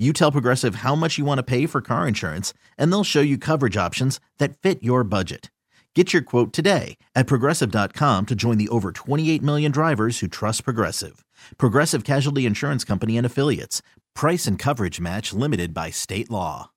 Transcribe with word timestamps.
you 0.00 0.12
tell 0.12 0.32
Progressive 0.32 0.76
how 0.76 0.94
much 0.94 1.18
you 1.18 1.24
want 1.26 1.38
to 1.38 1.42
pay 1.42 1.66
for 1.66 1.82
car 1.82 2.08
insurance, 2.08 2.54
and 2.78 2.90
they'll 2.90 3.04
show 3.04 3.20
you 3.20 3.36
coverage 3.36 3.76
options 3.76 4.18
that 4.38 4.56
fit 4.58 4.82
your 4.82 5.04
budget. 5.04 5.50
Get 5.94 6.12
your 6.12 6.22
quote 6.22 6.52
today 6.52 6.96
at 7.16 7.26
progressive.com 7.26 8.26
to 8.26 8.34
join 8.36 8.58
the 8.58 8.68
over 8.68 8.92
28 8.92 9.42
million 9.42 9.72
drivers 9.72 10.20
who 10.20 10.28
trust 10.28 10.64
Progressive. 10.64 11.24
Progressive 11.58 12.04
Casualty 12.04 12.46
Insurance 12.46 12.84
Company 12.84 13.16
and 13.18 13.26
Affiliates. 13.26 13.82
Price 14.14 14.46
and 14.46 14.56
coverage 14.56 15.00
match 15.00 15.32
limited 15.32 15.74
by 15.74 15.90
state 15.90 16.30
law. 16.30 16.70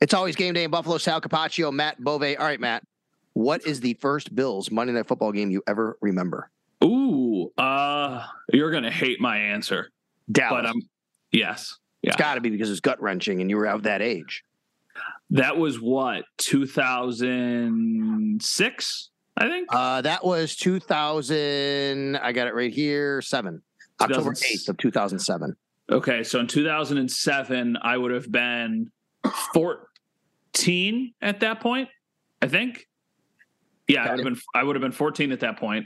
It's 0.00 0.12
always 0.12 0.34
game 0.34 0.54
day 0.54 0.64
in 0.64 0.70
Buffalo. 0.72 0.98
Sal 0.98 1.20
Capaccio, 1.20 1.72
Matt 1.72 2.02
Bove. 2.02 2.22
All 2.22 2.44
right, 2.44 2.60
Matt. 2.60 2.82
What 3.32 3.66
is 3.66 3.80
the 3.80 3.94
first 3.94 4.34
Bills 4.34 4.70
Monday 4.70 4.92
Night 4.92 5.06
Football 5.06 5.32
game 5.32 5.50
you 5.50 5.62
ever 5.66 5.96
remember? 6.00 6.50
Ooh, 6.82 7.52
uh, 7.56 8.26
you're 8.52 8.70
gonna 8.70 8.90
hate 8.90 9.20
my 9.20 9.38
answer. 9.38 9.90
Dallas. 10.30 10.62
But 10.62 10.66
I'm 10.66 10.82
Yes. 11.34 11.76
Yeah. 12.02 12.10
It's 12.10 12.16
got 12.16 12.36
to 12.36 12.40
be 12.40 12.50
because 12.50 12.70
it's 12.70 12.78
gut 12.80 13.02
wrenching 13.02 13.40
and 13.40 13.50
you 13.50 13.56
were 13.56 13.66
of 13.66 13.82
that 13.84 14.02
age. 14.02 14.44
That 15.30 15.56
was 15.56 15.80
what, 15.80 16.24
2006, 16.36 19.10
I 19.36 19.48
think? 19.48 19.68
Uh, 19.72 20.02
that 20.02 20.24
was 20.24 20.54
2000. 20.54 22.16
I 22.16 22.32
got 22.32 22.46
it 22.46 22.54
right 22.54 22.72
here. 22.72 23.20
Seven. 23.20 23.62
October 24.00 24.30
8th 24.32 24.68
of 24.68 24.76
2007. 24.76 25.56
Okay. 25.90 26.22
So 26.22 26.38
in 26.40 26.46
2007, 26.46 27.78
I 27.80 27.96
would 27.96 28.12
have 28.12 28.30
been 28.30 28.92
14 29.54 31.14
at 31.20 31.40
that 31.40 31.58
point, 31.60 31.88
I 32.42 32.48
think. 32.48 32.86
Yeah, 33.86 34.04
I 34.04 34.10
would 34.10 34.18
have 34.20 34.24
been 34.24 34.40
I 34.54 34.62
would 34.62 34.76
have 34.76 34.80
been 34.80 34.92
14 34.92 35.30
at 35.32 35.40
that 35.40 35.58
point. 35.58 35.84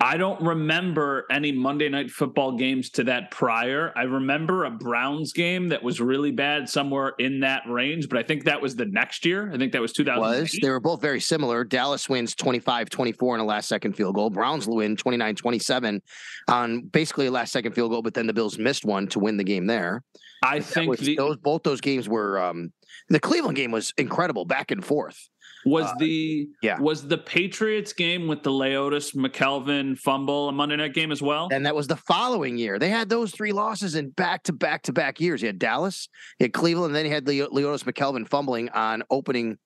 I 0.00 0.16
don't 0.16 0.40
remember 0.40 1.26
any 1.30 1.50
Monday 1.50 1.88
night 1.88 2.10
football 2.10 2.56
games 2.56 2.90
to 2.90 3.04
that 3.04 3.32
prior. 3.32 3.92
I 3.96 4.02
remember 4.02 4.64
a 4.64 4.70
Browns 4.70 5.32
game 5.32 5.68
that 5.70 5.82
was 5.82 6.00
really 6.00 6.30
bad 6.30 6.68
somewhere 6.68 7.14
in 7.18 7.40
that 7.40 7.62
range, 7.68 8.08
but 8.08 8.18
I 8.18 8.22
think 8.22 8.44
that 8.44 8.62
was 8.62 8.76
the 8.76 8.84
next 8.84 9.24
year. 9.24 9.50
I 9.52 9.58
think 9.58 9.72
that 9.72 9.82
was 9.82 9.92
2000. 9.92 10.20
Was. 10.20 10.56
They 10.62 10.70
were 10.70 10.78
both 10.78 11.00
very 11.00 11.20
similar. 11.20 11.64
Dallas 11.64 12.08
wins 12.08 12.34
25-24 12.36 13.34
in 13.34 13.40
a 13.40 13.44
last 13.44 13.68
second 13.68 13.94
field 13.94 14.14
goal. 14.14 14.30
Browns 14.30 14.68
win 14.68 14.96
29-27 14.96 16.00
on 16.48 16.82
basically 16.82 17.26
a 17.26 17.30
last 17.32 17.52
second 17.52 17.72
field 17.72 17.90
goal, 17.90 18.02
but 18.02 18.14
then 18.14 18.28
the 18.28 18.32
Bills 18.32 18.56
missed 18.56 18.84
one 18.84 19.08
to 19.08 19.18
win 19.18 19.36
the 19.36 19.44
game 19.44 19.66
there. 19.66 20.04
I 20.44 20.60
think 20.60 20.90
was, 20.90 21.00
the, 21.00 21.16
those 21.16 21.36
both 21.36 21.62
those 21.62 21.80
games 21.80 22.08
were 22.08 22.40
um, 22.40 22.72
the 23.08 23.20
Cleveland 23.20 23.56
game 23.56 23.70
was 23.70 23.92
incredible 23.96 24.44
back 24.44 24.70
and 24.70 24.84
forth. 24.84 25.28
Was 25.64 25.86
uh, 25.86 25.94
the 25.98 26.48
yeah 26.62 26.80
was 26.80 27.06
the 27.06 27.18
Patriots 27.18 27.92
game 27.92 28.26
with 28.26 28.42
the 28.42 28.50
Leodis 28.50 29.14
McKelvin 29.14 29.96
fumble 29.98 30.48
a 30.48 30.52
Monday 30.52 30.76
night 30.76 30.94
game 30.94 31.12
as 31.12 31.22
well? 31.22 31.48
And 31.52 31.64
that 31.66 31.74
was 31.74 31.86
the 31.86 31.96
following 31.96 32.58
year. 32.58 32.78
They 32.78 32.88
had 32.88 33.08
those 33.08 33.32
three 33.32 33.52
losses 33.52 33.94
in 33.94 34.10
back 34.10 34.42
to 34.44 34.52
back 34.52 34.82
to 34.82 34.92
back 34.92 35.20
years. 35.20 35.42
You 35.42 35.48
had 35.48 35.58
Dallas, 35.58 36.08
you 36.38 36.44
had 36.44 36.52
Cleveland, 36.52 36.86
and 36.86 36.96
then 36.96 37.06
you 37.06 37.12
had 37.12 37.26
Le- 37.26 37.50
Leodis 37.50 37.84
McKelvin 37.84 38.26
fumbling 38.28 38.68
on 38.70 39.02
opening 39.10 39.58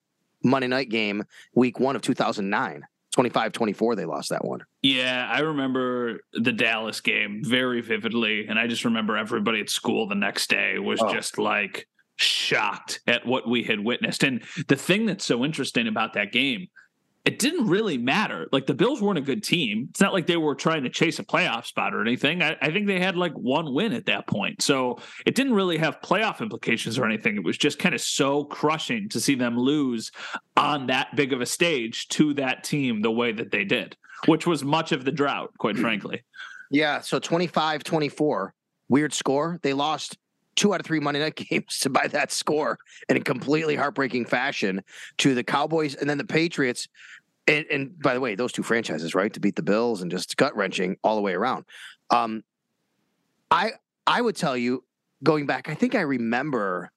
Monday 0.43 0.67
night 0.67 0.89
game, 0.89 1.23
week 1.55 1.79
one 1.79 1.95
of 1.95 2.01
2009. 2.01 2.83
25 3.13 3.51
24, 3.51 3.95
they 3.95 4.05
lost 4.05 4.29
that 4.29 4.45
one. 4.45 4.59
Yeah, 4.83 5.27
I 5.27 5.39
remember 5.39 6.19
the 6.33 6.51
Dallas 6.51 7.01
game 7.01 7.41
very 7.43 7.81
vividly. 7.81 8.45
And 8.47 8.59
I 8.59 8.67
just 8.67 8.85
remember 8.85 9.17
everybody 9.17 9.59
at 9.59 9.71
school 9.71 10.07
the 10.07 10.13
next 10.13 10.51
day 10.51 10.77
was 10.77 11.01
oh. 11.01 11.11
just 11.11 11.39
like, 11.39 11.87
shocked 12.17 12.99
at 13.07 13.25
what 13.25 13.47
we 13.47 13.63
had 13.63 13.79
witnessed. 13.79 14.23
And 14.23 14.43
the 14.67 14.75
thing 14.75 15.05
that's 15.05 15.25
so 15.25 15.45
interesting 15.45 15.87
about 15.87 16.13
that 16.13 16.31
game, 16.31 16.67
it 17.27 17.39
didn't 17.39 17.67
really 17.67 17.97
matter. 17.97 18.47
Like 18.53 18.67
the 18.67 18.73
Bills 18.73 19.01
weren't 19.01 19.17
a 19.17 19.21
good 19.21 19.43
team. 19.43 19.87
It's 19.89 19.99
not 19.99 20.13
like 20.13 20.27
they 20.27 20.37
were 20.37 20.55
trying 20.55 20.83
to 20.83 20.89
chase 20.89 21.19
a 21.19 21.25
playoff 21.25 21.65
spot 21.65 21.93
or 21.93 22.01
anything. 22.01 22.41
I, 22.41 22.55
I, 22.61 22.71
think 22.71 22.87
they 22.87 23.01
had 23.01 23.17
like 23.17 23.33
one 23.33 23.73
win 23.73 23.91
at 23.91 24.05
that 24.05 24.27
point. 24.27 24.61
So 24.61 24.99
it 25.25 25.35
didn't 25.35 25.53
really 25.53 25.77
have 25.77 25.99
playoff 25.99 26.39
implications 26.39 26.97
or 26.97 27.05
anything. 27.05 27.35
It 27.35 27.43
was 27.43 27.57
just 27.57 27.79
kind 27.79 27.93
of 27.93 27.99
so 27.99 28.45
crushing 28.45 29.09
to 29.09 29.19
see 29.19 29.35
them 29.35 29.57
lose 29.57 30.11
on 30.55 30.87
that 30.87 31.17
big 31.17 31.33
of 31.33 31.41
a 31.41 31.45
stage 31.45 32.07
to 32.09 32.33
that 32.35 32.63
team 32.63 33.01
the 33.01 33.11
way 33.11 33.33
that 33.33 33.51
they 33.51 33.65
did, 33.65 33.97
which 34.25 34.47
was 34.47 34.63
much 34.63 34.93
of 34.93 35.03
the 35.03 35.11
drought, 35.11 35.51
quite 35.57 35.75
hmm. 35.75 35.81
frankly. 35.81 36.23
Yeah. 36.71 37.01
So 37.01 37.19
25 37.19 37.83
24, 37.83 38.53
weird 38.87 39.13
score. 39.13 39.59
They 39.63 39.73
lost 39.73 40.17
two 40.57 40.73
out 40.73 40.81
of 40.81 40.85
three 40.85 40.99
Monday 40.99 41.21
night 41.21 41.35
games 41.35 41.79
to 41.79 41.89
by 41.89 42.07
that 42.07 42.31
score 42.31 42.77
in 43.07 43.15
a 43.15 43.21
completely 43.21 43.75
heartbreaking 43.75 44.25
fashion 44.25 44.83
to 45.19 45.33
the 45.33 45.43
Cowboys 45.43 45.95
and 45.95 46.09
then 46.09 46.17
the 46.17 46.25
Patriots. 46.25 46.89
And, 47.47 47.65
and 47.71 47.97
by 48.01 48.13
the 48.13 48.19
way, 48.19 48.35
those 48.35 48.51
two 48.51 48.63
franchises, 48.63 49.15
right, 49.15 49.31
to 49.33 49.39
beat 49.39 49.55
the 49.55 49.63
Bills 49.63 50.01
and 50.01 50.11
just 50.11 50.35
gut 50.35 50.53
wrenching 50.57 50.97
all 51.01 51.15
the 51.15 51.21
way 51.21 51.33
around. 51.33 51.63
Um, 52.09 52.43
I 53.49 53.73
I 54.05 54.19
would 54.19 54.35
tell 54.35 54.57
you, 54.57 54.83
going 55.23 55.45
back, 55.45 55.69
I 55.69 55.75
think 55.75 55.95
I 55.95 56.01
remember 56.01 56.91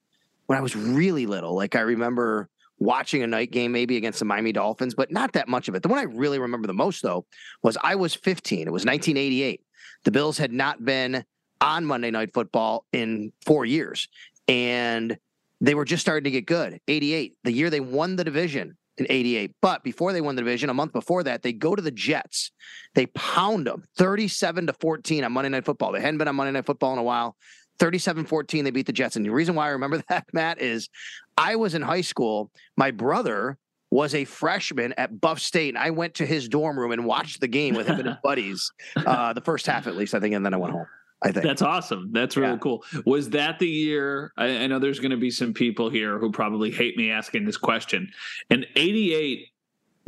when 0.47 0.57
I 0.57 0.61
was 0.61 0.75
really 0.75 1.25
little. 1.25 1.55
Like 1.55 1.77
I 1.77 1.81
remember 1.81 2.49
watching 2.79 3.21
a 3.21 3.27
night 3.27 3.51
game 3.51 3.71
maybe 3.71 3.95
against 3.95 4.19
the 4.19 4.25
Miami 4.25 4.51
Dolphins, 4.51 4.95
but 4.95 5.11
not 5.11 5.33
that 5.33 5.47
much 5.47 5.69
of 5.69 5.75
it. 5.75 5.83
The 5.83 5.87
one 5.87 5.99
I 5.99 6.03
really 6.03 6.39
remember 6.39 6.67
the 6.67 6.73
most 6.73 7.01
though 7.01 7.25
was 7.63 7.77
I 7.81 7.95
was 7.95 8.13
15. 8.15 8.67
It 8.67 8.71
was 8.71 8.83
1988. 8.83 9.61
The 10.03 10.11
Bills 10.11 10.37
had 10.37 10.51
not 10.51 10.83
been 10.83 11.23
on 11.61 11.85
Monday 11.85 12.11
Night 12.11 12.33
Football 12.33 12.85
in 12.91 13.31
four 13.45 13.65
years. 13.65 14.07
And 14.47 15.17
they 15.61 15.75
were 15.75 15.85
just 15.85 16.01
starting 16.01 16.25
to 16.25 16.31
get 16.31 16.45
good. 16.45 16.81
88, 16.87 17.37
the 17.43 17.51
year 17.51 17.69
they 17.69 17.79
won 17.79 18.15
the 18.15 18.23
division 18.23 18.75
in 18.97 19.05
88. 19.09 19.51
But 19.61 19.83
before 19.83 20.11
they 20.11 20.21
won 20.21 20.35
the 20.35 20.41
division, 20.41 20.69
a 20.69 20.73
month 20.73 20.91
before 20.91 21.23
that, 21.23 21.43
they 21.43 21.53
go 21.53 21.75
to 21.75 21.81
the 21.81 21.91
Jets. 21.91 22.51
They 22.95 23.05
pound 23.07 23.67
them 23.67 23.83
37 23.97 24.67
to 24.67 24.73
14 24.73 25.23
on 25.23 25.31
Monday 25.31 25.49
Night 25.49 25.65
Football. 25.65 25.91
They 25.91 26.01
hadn't 26.01 26.17
been 26.17 26.27
on 26.27 26.35
Monday 26.35 26.51
Night 26.51 26.65
Football 26.65 26.93
in 26.93 26.99
a 26.99 27.03
while. 27.03 27.35
37 27.79 28.25
14, 28.25 28.63
they 28.63 28.71
beat 28.71 28.85
the 28.85 28.93
Jets. 28.93 29.15
And 29.15 29.25
the 29.25 29.29
reason 29.29 29.55
why 29.55 29.67
I 29.67 29.69
remember 29.69 30.03
that, 30.09 30.25
Matt, 30.33 30.59
is 30.61 30.89
I 31.37 31.55
was 31.55 31.75
in 31.75 31.81
high 31.81 32.01
school. 32.01 32.51
My 32.75 32.91
brother 32.91 33.57
was 33.91 34.15
a 34.15 34.25
freshman 34.25 34.93
at 34.97 35.19
Buff 35.19 35.39
State. 35.39 35.69
And 35.69 35.77
I 35.77 35.89
went 35.91 36.15
to 36.15 36.25
his 36.25 36.47
dorm 36.47 36.79
room 36.79 36.91
and 36.91 37.05
watched 37.05 37.41
the 37.41 37.47
game 37.47 37.75
with 37.75 37.87
him 37.87 37.99
and 37.99 38.07
his 38.07 38.17
buddies, 38.23 38.71
uh, 38.95 39.33
the 39.33 39.41
first 39.41 39.67
half 39.67 39.85
at 39.85 39.95
least, 39.95 40.15
I 40.15 40.19
think. 40.19 40.33
And 40.33 40.45
then 40.45 40.53
I 40.53 40.57
went 40.57 40.73
home. 40.73 40.87
I 41.23 41.31
think 41.31 41.45
that's 41.45 41.61
awesome. 41.61 42.09
That's 42.11 42.35
really 42.35 42.53
yeah. 42.53 42.57
cool. 42.57 42.83
Was 43.05 43.29
that 43.31 43.59
the 43.59 43.67
year? 43.67 44.33
I, 44.37 44.63
I 44.63 44.67
know 44.67 44.79
there's 44.79 44.99
going 44.99 45.11
to 45.11 45.17
be 45.17 45.29
some 45.29 45.53
people 45.53 45.89
here 45.89 46.17
who 46.17 46.31
probably 46.31 46.71
hate 46.71 46.97
me 46.97 47.11
asking 47.11 47.45
this 47.45 47.57
question. 47.57 48.11
In 48.49 48.65
'88, 48.75 49.47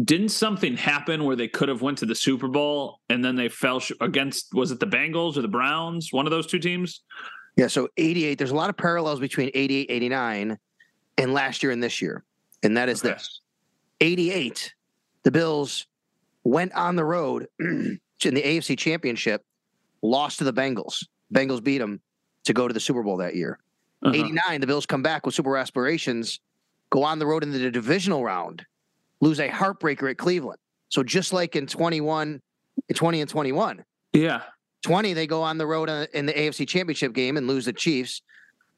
didn't 0.04 0.30
something 0.30 0.76
happen 0.76 1.24
where 1.24 1.36
they 1.36 1.48
could 1.48 1.70
have 1.70 1.84
went 1.84 2.00
to 2.00 2.08
the 2.08 2.16
Super 2.16 2.48
Bowl 2.48 3.00
and 3.10 3.24
then 3.24 3.36
they 3.36 3.48
fell 3.48 3.80
sh- 3.80 3.92
against? 4.02 4.54
Was 4.56 4.72
it 4.72 4.80
the 4.80 4.88
Bengals 4.88 5.38
or 5.38 5.44
the 5.44 5.48
Browns? 5.48 6.12
One 6.12 6.26
of 6.26 6.32
those 6.32 6.48
two 6.48 6.60
teams. 6.60 7.02
Yeah. 7.58 7.68
So 7.68 7.90
'88. 7.98 8.40
There's 8.40 8.52
a 8.52 8.56
lot 8.56 8.72
of 8.72 8.78
parallels 8.78 9.20
between 9.20 9.52
'88, 9.54 9.92
'89, 9.92 10.58
and 11.20 11.34
last 11.34 11.62
year 11.62 11.72
and 11.72 11.84
this 11.84 12.02
year, 12.02 12.24
and 12.64 12.76
that 12.76 12.90
is 12.90 13.06
okay. 13.06 13.14
this: 13.14 13.42
'88, 14.02 14.74
the 15.22 15.32
Bills 15.32 15.86
went 16.44 16.74
on 16.74 16.96
the 16.96 17.06
road 17.06 17.48
in 17.60 18.00
the 18.20 18.42
AFC 18.42 18.76
Championship 18.78 19.46
lost 20.04 20.38
to 20.40 20.44
the 20.44 20.54
Bengals. 20.54 21.06
Bengals 21.34 21.64
beat 21.64 21.80
them 21.80 22.00
to 22.46 22.54
go 22.54 22.68
to 22.68 22.74
the 22.74 22.80
Super 22.80 23.02
Bowl 23.02 23.18
that 23.18 23.36
year. 23.36 23.58
Uh-huh. 24.04 24.14
89, 24.14 24.62
the 24.62 24.68
Bills 24.68 24.86
come 24.86 25.02
back 25.02 25.26
with 25.26 25.34
Super 25.34 25.58
aspirations, 25.58 26.40
go 26.90 27.04
on 27.04 27.18
the 27.18 27.26
road 27.26 27.42
in 27.42 27.52
the 27.52 27.72
divisional 27.72 28.24
round, 28.24 28.66
lose 29.22 29.40
a 29.40 29.50
heartbreaker 29.50 30.12
at 30.12 30.18
Cleveland. 30.18 30.60
So 30.90 31.02
just 31.02 31.34
like 31.34 31.56
in 31.56 31.66
21, 31.66 32.42
20 32.94 33.22
and 33.22 33.30
21. 33.30 33.84
Yeah. 34.12 34.42
20, 34.84 35.14
they 35.14 35.26
go 35.26 35.42
on 35.42 35.58
the 35.58 35.66
road 35.66 35.90
in 36.14 36.26
the 36.26 36.34
AFC 36.34 36.68
Championship 36.68 37.14
game 37.14 37.38
and 37.38 37.48
lose 37.48 37.66
the 37.66 37.74
Chiefs. 37.74 38.22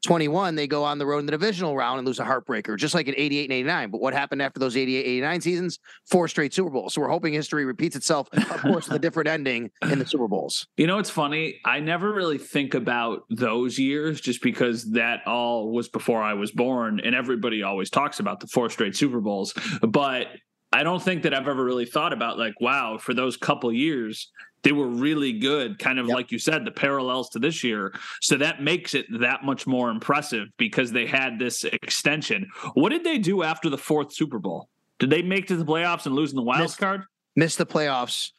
21, 0.06 0.56
they 0.56 0.68
go 0.68 0.84
on 0.84 0.98
the 0.98 1.06
road 1.06 1.20
in 1.20 1.26
the 1.26 1.32
divisional 1.32 1.76
round 1.76 2.00
and 2.00 2.08
lose 2.08 2.20
a 2.20 2.24
heartbreaker, 2.24 2.78
just 2.78 2.94
like 2.94 3.08
in 3.08 3.16
88 3.18 3.44
and 3.44 3.54
89. 3.54 3.92
But 3.92 4.02
what 4.02 4.14
happened 4.14 4.42
after 4.42 4.60
those 4.60 4.78
88, 4.78 5.06
89 5.06 5.42
seasons? 5.42 5.80
Four 6.06 6.28
straight 6.28 6.54
Super 6.54 6.70
Bowls. 6.70 6.94
So 6.94 7.02
we're 7.02 7.10
hoping 7.10 7.34
history 7.34 7.66
repeats 7.66 7.96
itself, 7.96 8.30
of 8.34 8.62
course, 8.62 8.88
with 8.88 8.96
a 8.96 9.00
different 9.00 9.28
ending 9.28 9.72
in 9.82 10.00
the 10.00 10.06
Super 10.06 10.28
Bowls. 10.28 10.68
You 10.78 10.88
know, 10.88 11.00
it's 11.00 11.10
funny. 11.10 11.60
I 11.66 11.80
never 11.80 12.14
really 12.14 12.38
think 12.38 12.74
about 12.74 13.24
those 13.30 13.78
years 13.78 14.22
just 14.22 14.42
because 14.42 14.92
that 14.92 15.26
all 15.26 15.72
was 15.72 15.90
before 15.90 16.22
I 16.22 16.34
was 16.34 16.52
born. 16.52 17.00
And 17.00 17.16
everybody 17.16 17.64
always 17.64 17.90
talks 17.90 18.20
about 18.20 18.40
the 18.40 18.48
four 18.48 18.70
straight 18.70 18.96
Super 18.96 19.20
Bowls. 19.20 19.54
But 19.82 20.28
I 20.76 20.84
don't 20.84 21.02
think 21.02 21.24
that 21.24 21.34
I've 21.34 21.48
ever 21.48 21.64
really 21.64 21.86
thought 21.86 22.12
about 22.12 22.38
like, 22.38 22.60
wow, 22.60 22.98
for 22.98 23.14
those 23.14 23.38
couple 23.38 23.72
years, 23.72 24.30
they 24.66 24.72
were 24.72 24.88
really 24.88 25.32
good, 25.32 25.78
kind 25.78 26.00
of 26.00 26.08
yep. 26.08 26.16
like 26.16 26.32
you 26.32 26.40
said, 26.40 26.66
the 26.66 26.72
parallels 26.72 27.30
to 27.30 27.40
this 27.40 27.64
year. 27.64 27.94
So 28.22 28.36
that 28.38 28.64
makes 28.64 28.96
it 28.96 29.06
that 29.20 29.44
much 29.44 29.68
more 29.68 29.92
impressive 29.92 30.48
because 30.58 30.92
they 30.92 31.06
had 31.06 31.38
this 31.38 31.64
extension. 31.64 32.50
What 32.74 32.90
did 32.90 33.04
they 33.04 33.20
do 33.20 33.44
after 33.44 33.70
the 33.70 33.78
fourth 33.78 34.12
Super 34.12 34.40
Bowl? 34.40 34.68
Did 34.98 35.12
they 35.12 35.22
make 35.22 35.48
to 35.48 35.56
the 35.56 35.64
playoffs 35.64 36.08
and 36.08 36.16
lose 36.16 36.32
in 36.32 36.36
the 36.36 36.42
wild 36.42 36.64
missed, 36.64 36.80
card? 36.80 37.04
Missed 37.36 37.60
the 37.60 37.66
playoffs 37.68 38.32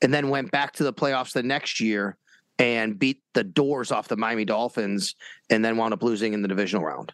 and 0.00 0.12
then 0.12 0.30
went 0.30 0.50
back 0.50 0.72
to 0.74 0.84
the 0.84 0.92
playoffs 0.92 1.34
the 1.34 1.42
next 1.42 1.80
year 1.80 2.16
and 2.58 2.98
beat 2.98 3.20
the 3.34 3.44
doors 3.44 3.92
off 3.92 4.08
the 4.08 4.16
Miami 4.16 4.46
Dolphins 4.46 5.16
and 5.50 5.62
then 5.62 5.76
wound 5.76 5.92
up 5.92 6.02
losing 6.02 6.32
in 6.32 6.40
the 6.40 6.48
divisional 6.48 6.82
round. 6.82 7.12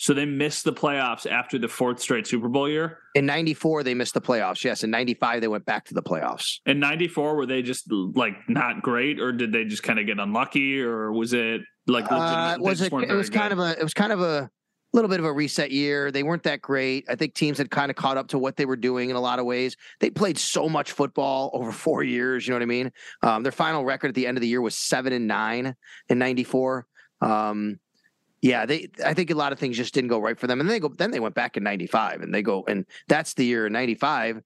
So 0.00 0.14
they 0.14 0.24
missed 0.24 0.64
the 0.64 0.72
playoffs 0.72 1.30
after 1.30 1.58
the 1.58 1.68
fourth 1.68 2.00
straight 2.00 2.26
Super 2.26 2.48
Bowl 2.48 2.66
year. 2.66 3.00
In 3.14 3.26
'94, 3.26 3.82
they 3.82 3.92
missed 3.92 4.14
the 4.14 4.20
playoffs. 4.22 4.64
Yes, 4.64 4.82
in 4.82 4.90
'95, 4.90 5.42
they 5.42 5.48
went 5.48 5.66
back 5.66 5.84
to 5.84 5.94
the 5.94 6.02
playoffs. 6.02 6.60
In 6.64 6.80
'94, 6.80 7.36
were 7.36 7.44
they 7.44 7.60
just 7.60 7.84
like 7.92 8.32
not 8.48 8.80
great, 8.80 9.20
or 9.20 9.30
did 9.30 9.52
they 9.52 9.66
just 9.66 9.82
kind 9.82 9.98
of 9.98 10.06
get 10.06 10.18
unlucky, 10.18 10.80
or 10.80 11.12
was 11.12 11.34
it 11.34 11.60
like? 11.86 12.10
Uh, 12.10 12.56
was 12.58 12.80
it? 12.80 12.90
It 12.90 13.12
was 13.12 13.28
good? 13.28 13.38
kind 13.38 13.52
of 13.52 13.58
a. 13.58 13.78
It 13.78 13.82
was 13.82 13.92
kind 13.92 14.10
of 14.10 14.22
a 14.22 14.48
little 14.94 15.10
bit 15.10 15.20
of 15.20 15.26
a 15.26 15.32
reset 15.34 15.70
year. 15.70 16.10
They 16.10 16.22
weren't 16.22 16.44
that 16.44 16.62
great. 16.62 17.04
I 17.06 17.14
think 17.14 17.34
teams 17.34 17.58
had 17.58 17.70
kind 17.70 17.90
of 17.90 17.96
caught 17.96 18.16
up 18.16 18.28
to 18.28 18.38
what 18.38 18.56
they 18.56 18.64
were 18.64 18.76
doing 18.76 19.10
in 19.10 19.16
a 19.16 19.20
lot 19.20 19.38
of 19.38 19.44
ways. 19.44 19.76
They 20.00 20.08
played 20.08 20.38
so 20.38 20.66
much 20.66 20.92
football 20.92 21.50
over 21.52 21.72
four 21.72 22.02
years. 22.04 22.46
You 22.46 22.52
know 22.52 22.56
what 22.56 22.62
I 22.62 22.66
mean? 22.66 22.92
Um, 23.22 23.42
their 23.42 23.52
final 23.52 23.84
record 23.84 24.08
at 24.08 24.14
the 24.14 24.26
end 24.26 24.38
of 24.38 24.40
the 24.40 24.48
year 24.48 24.62
was 24.62 24.78
seven 24.78 25.12
and 25.12 25.26
nine 25.26 25.76
in 26.08 26.18
'94. 26.18 26.86
Um, 27.20 27.78
yeah, 28.42 28.64
they. 28.64 28.88
I 29.04 29.14
think 29.14 29.30
a 29.30 29.34
lot 29.34 29.52
of 29.52 29.58
things 29.58 29.76
just 29.76 29.92
didn't 29.92 30.08
go 30.08 30.18
right 30.18 30.38
for 30.38 30.46
them, 30.46 30.60
and 30.60 30.70
they 30.70 30.80
go. 30.80 30.88
Then 30.88 31.10
they 31.10 31.20
went 31.20 31.34
back 31.34 31.56
in 31.56 31.62
'95, 31.62 32.22
and 32.22 32.34
they 32.34 32.42
go, 32.42 32.64
and 32.66 32.86
that's 33.06 33.34
the 33.34 33.44
year 33.44 33.68
'95. 33.68 34.42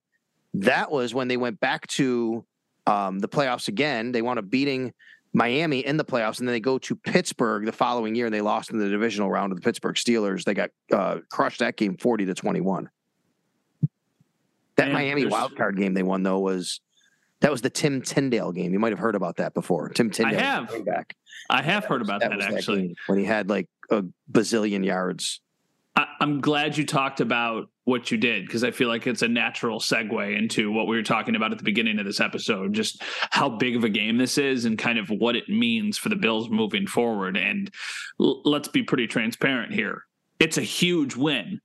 That 0.55 0.91
was 0.91 1.13
when 1.13 1.27
they 1.27 1.37
went 1.37 1.59
back 1.59 1.87
to 1.87 2.45
um, 2.87 3.19
the 3.19 3.29
playoffs 3.29 3.67
again. 3.67 4.11
They 4.11 4.21
wound 4.21 4.39
up 4.39 4.49
beating 4.49 4.93
Miami 5.33 5.79
in 5.79 5.97
the 5.97 6.05
playoffs, 6.05 6.39
and 6.39 6.47
then 6.47 6.53
they 6.53 6.59
go 6.59 6.77
to 6.79 6.95
Pittsburgh 6.95 7.65
the 7.65 7.71
following 7.71 8.15
year, 8.15 8.25
and 8.25 8.35
they 8.35 8.41
lost 8.41 8.71
in 8.71 8.79
the 8.79 8.89
divisional 8.89 9.29
round 9.29 9.53
of 9.53 9.59
the 9.59 9.63
Pittsburgh 9.63 9.95
Steelers. 9.95 10.43
They 10.43 10.53
got 10.53 10.71
uh, 10.91 11.19
crushed 11.29 11.59
that 11.59 11.77
game, 11.77 11.95
forty 11.97 12.25
to 12.25 12.33
twenty-one. 12.33 12.89
That 14.75 14.87
and 14.87 14.93
Miami 14.93 15.25
wild 15.25 15.55
card 15.55 15.77
game 15.77 15.93
they 15.93 16.03
won 16.03 16.23
though 16.23 16.39
was 16.39 16.81
that 17.41 17.51
was 17.51 17.61
the 17.61 17.69
Tim 17.69 18.01
Tindale 18.01 18.53
game. 18.53 18.73
You 18.73 18.79
might 18.79 18.91
have 18.91 18.99
heard 18.99 19.15
about 19.15 19.37
that 19.37 19.53
before. 19.53 19.89
Tim 19.89 20.09
Tindale. 20.09 20.37
I 20.37 20.41
have. 20.41 20.85
Back. 20.85 21.15
I 21.49 21.61
have 21.61 21.85
heard 21.85 22.01
about 22.01 22.21
that, 22.21 22.31
that 22.31 22.53
actually. 22.53 22.87
That 22.87 22.95
when 23.07 23.19
he 23.19 23.25
had 23.25 23.49
like 23.49 23.67
a 23.89 24.03
bazillion 24.31 24.85
yards. 24.85 25.41
I, 25.95 26.07
am 26.19 26.41
glad 26.41 26.77
you 26.77 26.85
talked 26.85 27.21
about 27.21 27.69
what 27.85 28.11
you 28.11 28.17
did 28.17 28.45
because 28.45 28.63
I 28.63 28.71
feel 28.71 28.89
like 28.89 29.07
it's 29.07 29.21
a 29.21 29.27
natural 29.27 29.79
segue 29.79 30.37
into 30.37 30.71
what 30.71 30.87
we 30.87 30.95
were 30.97 31.03
talking 31.03 31.35
about 31.35 31.51
at 31.51 31.57
the 31.57 31.63
beginning 31.63 31.99
of 31.99 32.05
this 32.05 32.19
episode, 32.19 32.73
just 32.73 33.01
how 33.29 33.47
big 33.47 33.75
of 33.75 33.83
a 33.83 33.89
game 33.89 34.17
this 34.17 34.37
is 34.37 34.65
and 34.65 34.77
kind 34.77 34.99
of 34.99 35.09
what 35.09 35.35
it 35.35 35.47
means 35.47 35.97
for 35.97 36.09
the 36.09 36.15
Bills 36.15 36.49
moving 36.49 36.87
forward. 36.87 37.37
And 37.37 37.71
l- 38.19 38.41
let's 38.43 38.67
be 38.67 38.83
pretty 38.83 39.07
transparent 39.07 39.73
here. 39.73 40.03
It's 40.39 40.57
a 40.57 40.63
huge 40.63 41.15
win 41.15 41.61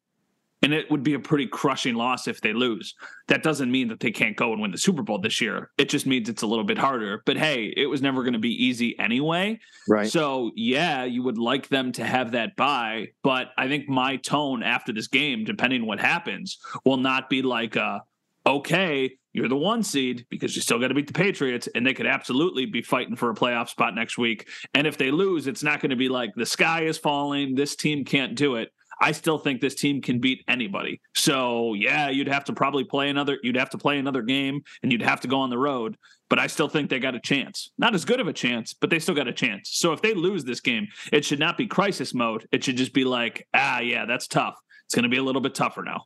and 0.63 0.75
it 0.75 0.91
would 0.91 1.03
be 1.03 1.15
a 1.15 1.19
pretty 1.19 1.47
crushing 1.47 1.95
loss 1.95 2.29
if 2.29 2.41
they 2.41 2.53
lose. 2.53 2.95
That 3.29 3.43
doesn't 3.43 3.71
mean 3.71 3.89
that 3.89 4.01
they 4.01 4.11
can't 4.11 4.37
go 4.37 4.53
and 4.53 4.61
win 4.61 4.71
the 4.71 4.79
Super 4.79 5.03
Bowl 5.03 5.19
this 5.19 5.41
year. 5.41 5.71
It 5.79 5.89
just 5.89 6.07
means 6.07 6.29
it's 6.29 6.43
a 6.43 6.47
little 6.47 6.65
bit 6.65 6.79
harder. 6.79 7.23
But 7.25 7.37
hey, 7.37 7.73
it 7.77 7.87
was 7.87 8.03
never 8.03 8.23
going 8.23 8.35
to 8.35 8.39
be 8.39 8.65
easy 8.65 8.99
anyway. 8.99 9.59
Right. 9.89 10.11
So, 10.11 10.51
yeah, 10.55 11.05
you 11.05 11.23
would 11.23 11.39
like 11.39 11.69
them 11.69 11.93
to 11.93 12.05
have 12.05 12.33
that 12.33 12.57
bye, 12.57 13.09
but 13.23 13.49
I 13.57 13.69
think 13.69 13.89
my 13.89 14.17
tone 14.17 14.63
after 14.63 14.93
this 14.93 15.09
game, 15.09 15.45
depending 15.45 15.87
what 15.87 16.01
happens, 16.01 16.59
will 16.85 16.99
not 16.99 17.31
be 17.31 17.43
like 17.43 17.77
uh 17.77 18.01
okay, 18.47 19.19
you're 19.33 19.49
the 19.49 19.57
one 19.57 19.83
seed 19.83 20.27
because 20.29 20.57
you 20.57 20.63
still 20.63 20.79
got 20.79 20.89
to 20.89 20.95
beat 20.95 21.07
the 21.07 21.13
Patriots, 21.13 21.69
and 21.75 21.87
they 21.87 21.95
could 21.95 22.07
absolutely 22.07 22.67
be 22.67 22.83
fighting 22.83 23.17
for 23.17 23.31
a 23.31 23.35
playoff 23.35 23.69
spot 23.69 23.95
next 23.95 24.19
week. 24.19 24.49
And 24.75 24.87
if 24.87 24.99
they 24.99 25.11
lose, 25.11 25.47
it's 25.47 25.63
not 25.63 25.81
going 25.81 25.91
to 25.91 25.97
be 25.97 26.09
like 26.09 26.35
the 26.35 26.47
sky 26.47 26.83
is 26.83 26.99
falling, 26.99 27.55
this 27.55 27.77
team 27.77 28.05
can't 28.05 28.35
do 28.35 28.57
it. 28.57 28.73
I 29.01 29.13
still 29.13 29.39
think 29.39 29.61
this 29.61 29.75
team 29.75 30.03
can 30.03 30.19
beat 30.19 30.45
anybody. 30.47 31.01
So 31.15 31.75
yeah, 31.75 32.11
you'd 32.11 32.29
have 32.29 32.45
to 32.45 32.53
probably 32.53 32.85
play 32.85 33.09
another. 33.09 33.39
You'd 33.43 33.57
have 33.57 33.71
to 33.71 33.79
play 33.79 33.99
another 33.99 34.23
game, 34.23 34.63
and 34.83 34.93
you'd 34.93 35.03
have 35.03 35.21
to 35.23 35.29
go 35.29 35.41
on 35.41 35.51
the 35.51 35.59
road. 35.59 35.97
But 36.29 36.39
I 36.39 36.47
still 36.47 36.69
think 36.69 36.91
they 36.91 37.01
got 37.01 37.15
a 37.15 37.21
chance. 37.21 37.71
Not 37.79 37.95
as 37.95 38.05
good 38.05 38.21
of 38.21 38.29
a 38.29 38.33
chance, 38.33 38.75
but 38.75 38.91
they 38.91 38.99
still 38.99 39.15
got 39.15 39.27
a 39.27 39.33
chance. 39.33 39.71
So 39.71 39.93
if 39.93 40.03
they 40.03 40.15
lose 40.15 40.45
this 40.45 40.61
game, 40.61 40.87
it 41.13 41.25
should 41.25 41.41
not 41.41 41.57
be 41.57 41.67
crisis 41.67 42.15
mode. 42.15 42.47
It 42.53 42.63
should 42.63 42.77
just 42.77 42.93
be 42.93 43.05
like, 43.05 43.49
ah, 43.55 43.81
yeah, 43.81 44.05
that's 44.05 44.29
tough. 44.29 44.55
It's 44.85 44.95
going 44.95 45.05
to 45.05 45.09
be 45.09 45.17
a 45.17 45.23
little 45.23 45.41
bit 45.41 45.55
tougher 45.55 45.83
now. 45.83 46.05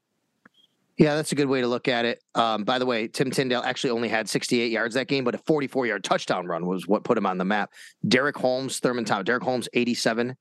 Yeah, 0.97 1.17
that's 1.17 1.33
a 1.33 1.35
good 1.35 1.49
way 1.49 1.61
to 1.61 1.67
look 1.67 1.89
at 1.89 2.05
it. 2.05 2.23
Um, 2.37 2.63
by 2.63 2.79
the 2.79 2.87
way, 2.87 3.09
Tim 3.09 3.31
Tindale 3.31 3.65
actually 3.65 3.91
only 3.91 4.09
had 4.09 4.29
68 4.29 4.71
yards 4.71 4.95
that 4.95 5.09
game, 5.09 5.25
but 5.25 5.35
a 5.35 5.39
44 5.39 5.87
yard 5.87 6.05
touchdown 6.05 6.47
run 6.47 6.67
was 6.67 6.87
what 6.87 7.03
put 7.03 7.19
him 7.19 7.27
on 7.27 7.37
the 7.37 7.45
map. 7.45 7.73
Darick 8.07 8.37
Holmes, 8.37 8.79
Thurman 8.79 9.05
Thomas, 9.05 9.25
Darick 9.25 9.43
Holmes, 9.43 9.69
87 9.73 10.37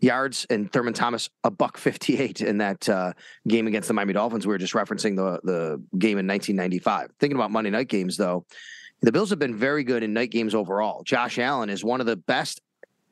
yards 0.00 0.46
and 0.50 0.70
Thurman 0.72 0.94
Thomas 0.94 1.30
a 1.44 1.50
buck 1.50 1.78
58 1.78 2.40
in 2.40 2.58
that 2.58 2.88
uh, 2.88 3.12
game 3.48 3.66
against 3.66 3.88
the 3.88 3.94
Miami 3.94 4.12
Dolphins. 4.12 4.46
We 4.46 4.52
were 4.52 4.58
just 4.58 4.74
referencing 4.74 5.16
the 5.16 5.40
the 5.42 5.82
game 5.98 6.18
in 6.18 6.26
1995. 6.26 7.10
Thinking 7.18 7.36
about 7.36 7.50
Monday 7.50 7.70
night 7.70 7.88
games 7.88 8.16
though, 8.16 8.44
the 9.02 9.12
Bills 9.12 9.30
have 9.30 9.38
been 9.38 9.56
very 9.56 9.84
good 9.84 10.02
in 10.02 10.12
night 10.12 10.30
games 10.30 10.54
overall. 10.54 11.02
Josh 11.02 11.38
Allen 11.38 11.70
is 11.70 11.84
one 11.84 12.00
of 12.00 12.06
the 12.06 12.16
best 12.16 12.60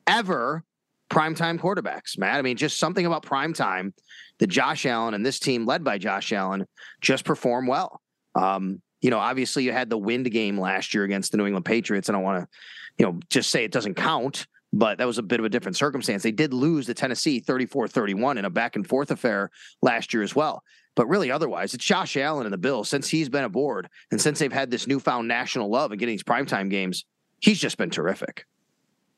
ever 0.07 0.63
primetime 1.09 1.59
quarterbacks, 1.59 2.17
Matt. 2.17 2.39
I 2.39 2.41
mean, 2.41 2.57
just 2.57 2.79
something 2.79 3.05
about 3.05 3.23
primetime 3.23 3.93
that 4.39 4.47
Josh 4.47 4.85
Allen 4.85 5.13
and 5.13 5.25
this 5.25 5.39
team 5.39 5.65
led 5.65 5.83
by 5.83 5.97
Josh 5.97 6.33
Allen 6.33 6.65
just 7.01 7.25
perform 7.25 7.67
well. 7.67 8.01
Um, 8.35 8.81
you 9.01 9.09
know, 9.09 9.19
obviously 9.19 9.63
you 9.63 9.71
had 9.71 9.89
the 9.89 9.97
wind 9.97 10.31
game 10.31 10.59
last 10.59 10.93
year 10.93 11.03
against 11.03 11.31
the 11.31 11.37
New 11.37 11.45
England 11.45 11.65
Patriots. 11.65 12.09
and 12.09 12.15
I 12.15 12.19
don't 12.19 12.23
want 12.23 12.43
to, 12.43 12.57
you 12.97 13.05
know, 13.05 13.19
just 13.29 13.51
say 13.51 13.63
it 13.63 13.71
doesn't 13.71 13.95
count 13.95 14.47
but 14.73 14.97
that 14.97 15.07
was 15.07 15.19
a 15.19 15.23
bit 15.23 15.39
of 15.39 15.45
a 15.45 15.49
different 15.49 15.77
circumstance. 15.77 16.23
They 16.23 16.31
did 16.31 16.53
lose 16.53 16.87
to 16.87 16.95
Tennessee 16.95 17.39
34 17.39 17.87
31 17.87 18.39
in 18.39 18.45
a 18.45 18.49
back 18.49 18.75
and 18.75 18.85
forth 18.85 19.11
affair 19.11 19.51
last 19.81 20.13
year 20.13 20.23
as 20.23 20.35
well. 20.35 20.63
But 20.95 21.07
really, 21.07 21.31
otherwise, 21.31 21.73
it's 21.73 21.85
Josh 21.85 22.17
Allen 22.17 22.45
and 22.45 22.53
the 22.53 22.57
Bills 22.57 22.89
since 22.89 23.07
he's 23.07 23.29
been 23.29 23.43
aboard 23.43 23.87
and 24.11 24.19
since 24.19 24.39
they've 24.39 24.51
had 24.51 24.71
this 24.71 24.87
newfound 24.87 25.27
national 25.27 25.69
love 25.69 25.91
and 25.91 25.99
getting 25.99 26.13
these 26.13 26.23
primetime 26.23 26.69
games, 26.69 27.05
he's 27.39 27.59
just 27.59 27.77
been 27.77 27.91
terrific. 27.91 28.45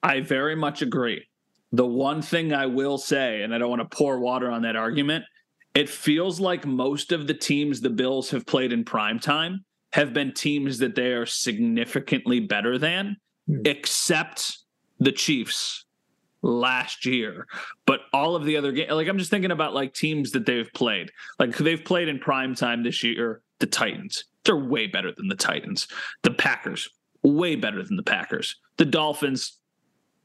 I 0.03 0.19
very 0.19 0.55
much 0.55 0.81
agree. 0.81 1.25
The 1.71 1.85
one 1.85 2.21
thing 2.21 2.53
I 2.53 2.67
will 2.67 2.97
say, 2.97 3.41
and 3.41 3.55
I 3.55 3.57
don't 3.57 3.69
want 3.69 3.89
to 3.89 3.97
pour 3.97 4.19
water 4.19 4.51
on 4.51 4.61
that 4.61 4.75
argument, 4.75 5.25
it 5.73 5.89
feels 5.89 6.39
like 6.39 6.65
most 6.65 7.11
of 7.11 7.27
the 7.27 7.33
teams 7.33 7.81
the 7.81 7.89
Bills 7.89 8.29
have 8.29 8.45
played 8.45 8.71
in 8.71 8.85
primetime 8.85 9.59
have 9.91 10.13
been 10.13 10.33
teams 10.33 10.79
that 10.79 10.95
they 10.95 11.13
are 11.13 11.25
significantly 11.25 12.39
better 12.39 12.77
than, 12.77 13.17
mm. 13.49 13.67
except 13.67 14.64
the 14.99 15.11
Chiefs 15.11 15.85
last 16.45 17.05
year, 17.05 17.47
but 17.85 18.01
all 18.13 18.35
of 18.35 18.45
the 18.45 18.55
other 18.55 18.71
games, 18.71 18.91
like 18.91 19.07
I'm 19.07 19.17
just 19.17 19.31
thinking 19.31 19.51
about 19.51 19.73
like 19.73 19.93
teams 19.93 20.31
that 20.31 20.45
they've 20.45 20.71
played, 20.73 21.11
like 21.39 21.57
they've 21.57 21.83
played 21.83 22.07
in 22.07 22.19
prime 22.19 22.55
time 22.55 22.83
this 22.83 23.03
year. 23.03 23.41
The 23.59 23.65
Titans, 23.65 24.25
they're 24.43 24.55
way 24.55 24.87
better 24.87 25.13
than 25.13 25.27
the 25.29 25.35
Titans. 25.35 25.87
The 26.23 26.31
Packers, 26.31 26.89
way 27.23 27.55
better 27.55 27.83
than 27.83 27.95
the 27.95 28.03
Packers. 28.03 28.57
The 28.77 28.85
Dolphins, 28.85 29.59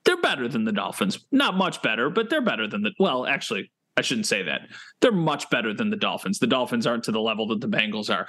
they're 0.05 0.21
better 0.21 0.49
than 0.49 0.65
the 0.65 0.73
Dolphins. 0.73 1.25
Not 1.31 1.57
much 1.57 1.81
better, 1.81 2.11
but 2.11 2.29
they're 2.29 2.41
better 2.41 2.67
than 2.67 2.83
the. 2.83 2.93
Well, 2.99 3.25
actually, 3.25 3.71
I 3.97 4.03
shouldn't 4.03 4.27
say 4.27 4.43
that. 4.43 4.63
They're 5.01 5.13
much 5.13 5.49
better 5.51 5.73
than 5.73 5.91
the 5.91 5.97
Dolphins. 5.97 6.39
The 6.39 6.49
Dolphins 6.49 6.87
aren't 6.87 7.05
to 7.05 7.13
the 7.13 7.21
level 7.21 7.47
that 7.49 7.61
the 7.61 7.69
Bengals 7.69 8.13
are. 8.13 8.27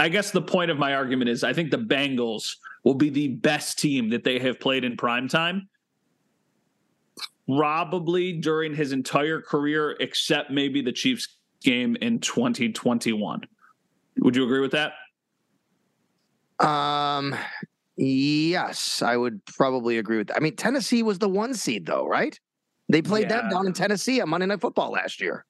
I 0.00 0.08
guess 0.08 0.32
the 0.32 0.42
point 0.42 0.70
of 0.70 0.78
my 0.78 0.94
argument 0.94 1.30
is 1.30 1.44
I 1.44 1.52
think 1.52 1.70
the 1.70 1.78
Bengals 1.78 2.56
will 2.82 2.94
be 2.94 3.10
the 3.10 3.28
best 3.28 3.78
team 3.78 4.10
that 4.10 4.24
they 4.24 4.40
have 4.40 4.58
played 4.58 4.84
in 4.84 4.96
prime 4.96 5.28
time 5.28 5.68
probably 7.48 8.32
during 8.34 8.74
his 8.74 8.92
entire 8.92 9.40
career, 9.40 9.96
except 10.00 10.50
maybe 10.50 10.82
the 10.82 10.92
Chiefs 10.92 11.36
game 11.62 11.96
in 12.00 12.18
2021. 12.18 13.42
Would 14.18 14.36
you 14.36 14.44
agree 14.44 14.60
with 14.60 14.72
that? 14.72 14.92
Um, 16.64 17.34
yes, 17.96 19.02
I 19.02 19.16
would 19.16 19.44
probably 19.46 19.98
agree 19.98 20.18
with 20.18 20.28
that. 20.28 20.36
I 20.36 20.40
mean, 20.40 20.56
Tennessee 20.56 21.02
was 21.02 21.18
the 21.18 21.28
one 21.28 21.54
seed, 21.54 21.86
though, 21.86 22.06
right? 22.06 22.38
They 22.88 23.02
played 23.02 23.30
yeah. 23.30 23.40
them 23.40 23.50
down 23.50 23.66
in 23.66 23.72
Tennessee 23.72 24.20
on 24.20 24.28
Monday 24.28 24.46
Night 24.46 24.60
Football 24.60 24.90
last 24.90 25.20
year. 25.20 25.44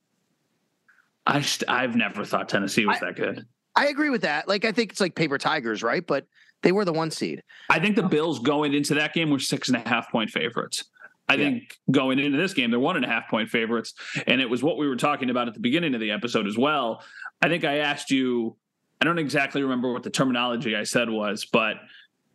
I 1.26 1.40
st- 1.40 1.68
I've 1.68 1.96
never 1.96 2.24
thought 2.24 2.48
Tennessee 2.48 2.86
was 2.86 2.98
I, 3.02 3.06
that 3.06 3.16
good. 3.16 3.46
I 3.76 3.88
agree 3.88 4.10
with 4.10 4.22
that. 4.22 4.48
Like, 4.48 4.64
I 4.64 4.72
think 4.72 4.92
it's 4.92 5.00
like 5.00 5.14
paper 5.14 5.38
tigers, 5.38 5.82
right? 5.82 6.06
But 6.06 6.26
they 6.62 6.72
were 6.72 6.84
the 6.84 6.92
one 6.92 7.10
seed. 7.10 7.42
I 7.70 7.78
think 7.78 7.96
the 7.96 8.02
Bills 8.02 8.38
going 8.38 8.74
into 8.74 8.94
that 8.94 9.12
game 9.12 9.30
were 9.30 9.38
six 9.38 9.68
and 9.68 9.76
a 9.76 9.88
half 9.88 10.10
point 10.10 10.30
favorites. 10.30 10.84
I 11.28 11.34
yeah. 11.34 11.50
think 11.50 11.76
going 11.90 12.18
into 12.18 12.36
this 12.36 12.54
game, 12.54 12.70
they're 12.70 12.80
one 12.80 12.96
and 12.96 13.04
a 13.04 13.08
half 13.08 13.28
point 13.28 13.48
favorites. 13.48 13.94
And 14.26 14.40
it 14.40 14.50
was 14.50 14.62
what 14.62 14.76
we 14.76 14.88
were 14.88 14.96
talking 14.96 15.30
about 15.30 15.48
at 15.48 15.54
the 15.54 15.60
beginning 15.60 15.94
of 15.94 16.00
the 16.00 16.10
episode 16.10 16.46
as 16.46 16.58
well. 16.58 17.02
I 17.40 17.48
think 17.48 17.64
I 17.64 17.78
asked 17.78 18.10
you, 18.10 18.56
I 19.00 19.04
don't 19.04 19.18
exactly 19.18 19.62
remember 19.62 19.92
what 19.92 20.02
the 20.02 20.10
terminology 20.10 20.76
I 20.76 20.84
said 20.84 21.08
was, 21.08 21.44
but 21.44 21.76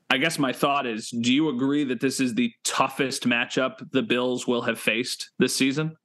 I 0.09 0.17
guess 0.17 0.39
my 0.39 0.53
thought 0.53 0.85
is 0.85 1.09
do 1.09 1.33
you 1.33 1.49
agree 1.49 1.83
that 1.85 1.99
this 1.99 2.19
is 2.19 2.33
the 2.33 2.51
toughest 2.63 3.27
matchup 3.27 3.91
the 3.91 4.01
Bills 4.01 4.47
will 4.47 4.61
have 4.61 4.79
faced 4.79 5.31
this 5.37 5.53
season? 5.53 5.95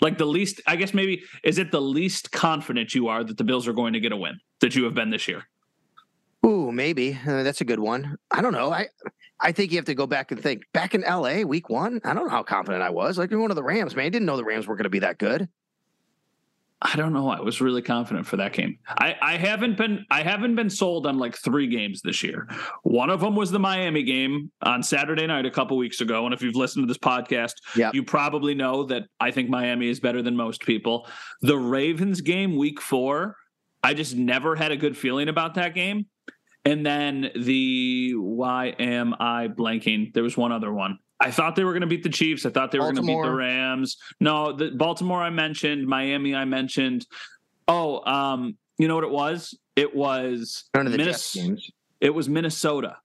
Like 0.00 0.18
the 0.18 0.26
least, 0.26 0.60
I 0.66 0.76
guess 0.76 0.92
maybe, 0.92 1.22
is 1.44 1.58
it 1.58 1.70
the 1.70 1.80
least 1.80 2.32
confident 2.32 2.94
you 2.94 3.08
are 3.08 3.24
that 3.24 3.38
the 3.38 3.44
Bills 3.44 3.68
are 3.68 3.72
going 3.72 3.92
to 3.92 4.00
get 4.00 4.12
a 4.12 4.16
win 4.16 4.38
that 4.60 4.74
you 4.74 4.84
have 4.84 4.94
been 4.94 5.10
this 5.10 5.28
year? 5.28 5.44
Ooh, 6.44 6.72
maybe 6.72 7.18
uh, 7.26 7.42
that's 7.42 7.60
a 7.60 7.64
good 7.64 7.78
one. 7.78 8.16
I 8.30 8.42
don't 8.42 8.52
know. 8.52 8.72
I 8.72 8.88
I 9.42 9.52
think 9.52 9.72
you 9.72 9.78
have 9.78 9.84
to 9.86 9.94
go 9.94 10.06
back 10.06 10.30
and 10.30 10.40
think. 10.40 10.62
Back 10.72 10.94
in 10.94 11.04
L.A. 11.04 11.44
Week 11.44 11.68
one, 11.68 12.00
I 12.04 12.14
don't 12.14 12.24
know 12.24 12.30
how 12.30 12.42
confident 12.42 12.82
I 12.82 12.90
was. 12.90 13.18
Like 13.18 13.30
one 13.32 13.50
of 13.50 13.56
the 13.56 13.62
Rams, 13.62 13.96
man. 13.96 14.06
I 14.06 14.08
didn't 14.08 14.26
know 14.26 14.36
the 14.36 14.44
Rams 14.44 14.66
were 14.66 14.76
going 14.76 14.84
to 14.84 14.90
be 14.90 15.00
that 15.00 15.18
good. 15.18 15.48
I 16.84 16.96
don't 16.96 17.12
know. 17.12 17.28
I 17.28 17.40
was 17.40 17.60
really 17.60 17.82
confident 17.82 18.26
for 18.26 18.36
that 18.38 18.52
game. 18.52 18.78
I, 18.88 19.14
I 19.22 19.36
haven't 19.36 19.78
been 19.78 20.04
I 20.10 20.22
haven't 20.22 20.56
been 20.56 20.68
sold 20.68 21.06
on 21.06 21.16
like 21.16 21.36
three 21.36 21.68
games 21.68 22.02
this 22.02 22.24
year. 22.24 22.48
One 22.82 23.08
of 23.08 23.20
them 23.20 23.36
was 23.36 23.52
the 23.52 23.60
Miami 23.60 24.02
game 24.02 24.50
on 24.62 24.82
Saturday 24.82 25.26
night 25.26 25.46
a 25.46 25.50
couple 25.50 25.76
weeks 25.76 26.00
ago. 26.00 26.24
And 26.24 26.34
if 26.34 26.42
you've 26.42 26.56
listened 26.56 26.82
to 26.82 26.88
this 26.88 26.98
podcast, 26.98 27.54
yep. 27.76 27.94
you 27.94 28.02
probably 28.02 28.54
know 28.54 28.82
that 28.84 29.04
I 29.20 29.30
think 29.30 29.48
Miami 29.48 29.88
is 29.88 30.00
better 30.00 30.22
than 30.22 30.34
most 30.34 30.62
people. 30.62 31.06
The 31.40 31.56
Ravens 31.56 32.20
game 32.20 32.56
week 32.56 32.80
four, 32.80 33.36
I 33.84 33.94
just 33.94 34.16
never 34.16 34.56
had 34.56 34.72
a 34.72 34.76
good 34.76 34.96
feeling 34.96 35.28
about 35.28 35.54
that 35.54 35.74
game. 35.74 36.06
And 36.64 36.86
then 36.86 37.30
the 37.34 38.12
why 38.14 38.68
am 38.78 39.14
I 39.18 39.48
blanking? 39.48 40.12
There 40.14 40.22
was 40.22 40.36
one 40.36 40.52
other 40.52 40.72
one. 40.72 40.98
I 41.18 41.30
thought 41.30 41.56
they 41.56 41.64
were 41.64 41.72
going 41.72 41.82
to 41.82 41.86
beat 41.86 42.02
the 42.02 42.08
Chiefs. 42.08 42.46
I 42.46 42.50
thought 42.50 42.72
they 42.72 42.78
were 42.78 42.92
going 42.92 42.96
to 42.96 43.02
beat 43.02 43.22
the 43.22 43.32
Rams. 43.32 43.96
No, 44.20 44.52
the 44.52 44.70
Baltimore 44.70 45.22
I 45.22 45.30
mentioned, 45.30 45.86
Miami 45.86 46.34
I 46.34 46.44
mentioned. 46.44 47.06
Oh, 47.68 48.04
um, 48.04 48.56
you 48.78 48.88
know 48.88 48.96
what 48.96 49.04
it 49.04 49.10
was? 49.10 49.56
It 49.76 49.94
was 49.94 50.64
None 50.74 50.86
of 50.86 50.92
the 50.92 50.98
games. 50.98 51.70
It 52.00 52.10
was 52.10 52.28
Minnesota. 52.28 52.96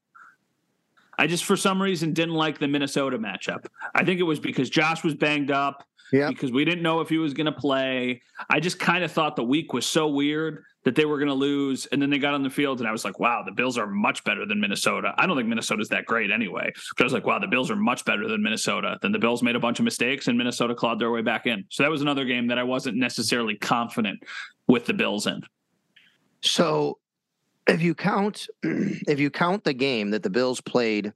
I 1.20 1.28
just 1.28 1.46
for 1.46 1.56
some 1.56 1.82
reason 1.82 2.14
didn't 2.14 2.36
like 2.36 2.60
the 2.60 2.68
Minnesota 2.68 3.18
matchup. 3.18 3.66
I 3.94 4.04
think 4.04 4.20
it 4.20 4.24
was 4.24 4.40
because 4.40 4.70
Josh 4.70 5.04
was 5.04 5.16
banged 5.16 5.52
up. 5.52 5.87
Yeah. 6.12 6.30
Because 6.30 6.52
we 6.52 6.66
didn't 6.66 6.84
know 6.84 7.02
if 7.02 7.10
he 7.10 7.18
was 7.18 7.34
going 7.34 7.46
to 7.46 7.52
play. 7.52 8.22
I 8.50 8.60
just 8.60 8.80
kind 8.80 9.04
of 9.04 9.12
thought 9.12 9.36
the 9.36 9.44
week 9.44 9.74
was 9.74 9.86
so 9.86 10.08
weird 10.08 10.64
that 10.84 10.96
they 10.96 11.06
were 11.06 11.18
going 11.18 11.28
to 11.28 11.34
lose. 11.34 11.86
And 11.88 12.02
then 12.02 12.10
they 12.10 12.18
got 12.18 12.34
on 12.34 12.44
the 12.44 12.50
field, 12.50 12.80
and 12.80 12.88
I 12.88 12.92
was 12.92 13.04
like, 13.04 13.20
wow, 13.20 13.44
the 13.46 13.52
Bills 13.52 13.78
are 13.78 13.88
much 13.88 14.24
better 14.24 14.46
than 14.46 14.62
Minnesota. 14.62 15.14
I 15.18 15.28
don't 15.28 15.36
think 15.36 15.50
Minnesota's 15.50 15.90
that 15.90 16.06
great 16.06 16.32
anyway. 16.32 16.72
But 16.96 17.04
I 17.04 17.06
was 17.06 17.14
like, 17.14 17.26
wow, 17.26 17.40
the 17.40 17.48
Bills 17.48 17.70
are 17.70 17.76
much 17.76 18.06
better 18.06 18.28
than 18.28 18.42
Minnesota. 18.42 18.98
Then 19.02 19.12
the 19.12 19.20
Bills 19.20 19.44
made 19.44 19.56
a 19.56 19.60
bunch 19.60 19.80
of 19.80 19.86
mistakes, 19.86 20.28
and 20.28 20.38
Minnesota 20.38 20.74
clawed 20.74 21.00
their 21.00 21.12
way 21.12 21.22
back 21.22 21.46
in. 21.46 21.66
So 21.70 21.84
that 21.84 21.90
was 21.90 22.02
another 22.02 22.26
game 22.26 22.48
that 22.48 22.58
I 22.58 22.64
wasn't 22.64 22.98
necessarily 22.98 23.56
confident 23.56 24.24
with 24.68 24.86
the 24.86 24.94
Bills 24.94 25.28
in. 25.28 25.42
So 26.42 27.00
if 27.68 27.82
you 27.82 27.94
count, 27.94 28.48
if 28.64 29.20
you 29.20 29.30
count 29.30 29.66
the 29.66 29.74
game 29.74 30.12
that 30.12 30.24
the 30.24 30.30
Bills 30.30 30.62
played 30.62 31.12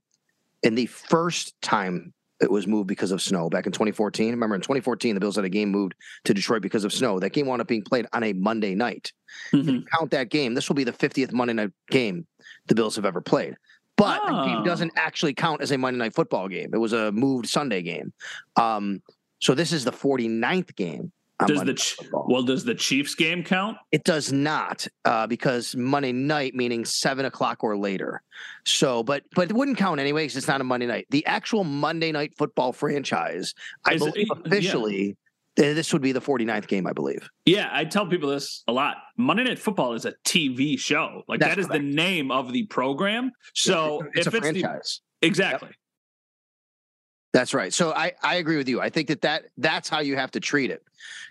in 0.63 0.75
the 0.75 0.87
first 0.87 1.59
time 1.61 2.13
it 2.41 2.49
was 2.49 2.67
moved 2.67 2.87
because 2.87 3.11
of 3.11 3.21
snow 3.21 3.49
back 3.49 3.65
in 3.65 3.71
2014. 3.71 4.31
Remember, 4.31 4.55
in 4.55 4.61
2014, 4.61 5.13
the 5.13 5.21
Bills 5.21 5.35
had 5.35 5.45
a 5.45 5.49
game 5.49 5.69
moved 5.69 5.93
to 6.25 6.33
Detroit 6.33 6.61
because 6.61 6.83
of 6.83 6.91
snow. 6.91 7.19
That 7.19 7.31
game 7.31 7.45
wound 7.45 7.61
up 7.61 7.67
being 7.67 7.83
played 7.83 8.07
on 8.13 8.23
a 8.23 8.33
Monday 8.33 8.75
night. 8.75 9.11
Mm-hmm. 9.53 9.85
count 9.95 10.11
that 10.11 10.29
game, 10.29 10.53
this 10.53 10.67
will 10.67 10.75
be 10.75 10.83
the 10.83 10.91
50th 10.91 11.31
Monday 11.31 11.53
night 11.53 11.71
game 11.89 12.27
the 12.67 12.75
Bills 12.75 12.95
have 12.95 13.05
ever 13.05 13.21
played. 13.21 13.55
But 13.95 14.19
oh. 14.23 14.35
the 14.35 14.45
game 14.45 14.63
doesn't 14.63 14.91
actually 14.95 15.33
count 15.33 15.61
as 15.61 15.71
a 15.71 15.77
Monday 15.77 15.99
night 15.99 16.15
football 16.15 16.47
game. 16.47 16.71
It 16.73 16.77
was 16.77 16.93
a 16.93 17.11
moved 17.11 17.47
Sunday 17.47 17.81
game. 17.81 18.11
Um, 18.55 19.01
so 19.39 19.53
this 19.53 19.71
is 19.71 19.85
the 19.85 19.91
49th 19.91 20.75
game 20.75 21.11
does 21.47 21.61
the 21.61 22.09
well 22.27 22.43
does 22.43 22.63
the 22.63 22.75
Chiefs 22.75 23.15
game 23.15 23.43
count? 23.43 23.77
It 23.91 24.03
does 24.03 24.31
not 24.31 24.87
uh, 25.05 25.27
because 25.27 25.75
Monday 25.75 26.11
night 26.11 26.55
meaning 26.55 26.85
seven 26.85 27.25
o'clock 27.25 27.63
or 27.63 27.77
later. 27.77 28.21
So, 28.65 29.03
but 29.03 29.23
but 29.35 29.49
it 29.49 29.53
wouldn't 29.55 29.77
count 29.77 29.99
anyway 29.99 30.23
because 30.23 30.37
it's 30.37 30.47
not 30.47 30.61
a 30.61 30.63
Monday 30.63 30.87
night. 30.87 31.07
The 31.09 31.25
actual 31.25 31.63
Monday 31.63 32.11
night 32.11 32.33
football 32.37 32.73
franchise, 32.73 33.53
I 33.85 33.93
Is 33.93 33.99
believe 33.99 34.27
it, 34.29 34.45
officially. 34.45 35.05
Yeah. 35.07 35.13
This 35.57 35.91
would 35.91 36.01
be 36.01 36.13
the 36.13 36.21
49th 36.21 36.67
game, 36.67 36.87
I 36.87 36.93
believe. 36.93 37.29
Yeah, 37.45 37.69
I 37.73 37.83
tell 37.83 38.07
people 38.07 38.29
this 38.29 38.63
a 38.69 38.71
lot. 38.71 38.95
Monday 39.17 39.43
Night 39.43 39.59
Football 39.59 39.95
is 39.95 40.05
a 40.05 40.13
TV 40.25 40.79
show. 40.79 41.23
Like 41.27 41.41
That's 41.41 41.55
that 41.55 41.59
is 41.59 41.67
correct. 41.67 41.83
the 41.83 41.93
name 41.93 42.31
of 42.31 42.53
the 42.53 42.63
program. 42.67 43.31
So 43.53 43.99
yeah, 44.01 44.09
it's 44.13 44.27
if 44.27 44.33
a 44.33 44.37
it's 44.37 44.45
franchise. 44.47 45.01
The, 45.21 45.27
exactly. 45.27 45.67
Yep. 45.67 45.75
That's 47.33 47.53
right. 47.53 47.73
So 47.73 47.93
I, 47.93 48.13
I 48.23 48.35
agree 48.35 48.57
with 48.57 48.67
you. 48.67 48.81
I 48.81 48.89
think 48.89 49.07
that, 49.07 49.21
that 49.21 49.45
that's 49.57 49.87
how 49.87 49.99
you 49.99 50.17
have 50.17 50.31
to 50.31 50.39
treat 50.39 50.69
it. 50.69 50.83